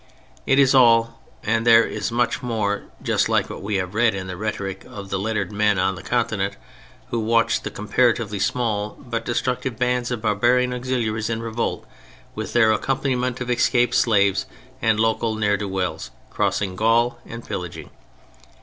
[0.47, 4.35] It is all (and there is much more) just like what we read in the
[4.35, 6.55] rhetoric of the lettered men on the Continent
[7.11, 11.85] who watched the comparatively small but destructive bands of barbarian auxiliaries in revolt,
[12.33, 14.47] with their accompaniment of escaped slaves
[14.81, 17.91] and local ne'er do wells, crossing Gaul and pillaging.